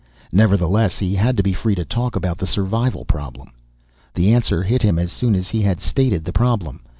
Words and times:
Nevertheless, 0.31 0.97
he 0.97 1.13
had 1.13 1.37
to 1.37 1.43
be 1.43 1.53
free 1.53 1.75
to 1.75 1.85
talk 1.85 2.15
about 2.15 2.39
the 2.39 2.47
survival 2.47 3.05
problem. 3.05 3.49
The 4.15 4.33
answer 4.33 4.63
hit 4.63 4.81
him 4.81 4.97
as 4.97 5.11
soon 5.11 5.35
as 5.35 5.49
he 5.49 5.61
had 5.61 5.79
stated 5.79 6.25
the 6.25 6.33
problem. 6.33 6.81